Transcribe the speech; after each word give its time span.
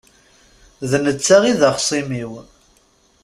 D 0.89 0.91
netta 1.05 1.37
i 1.51 1.53
d 1.59 1.61
axṣim-iw. 1.69 2.31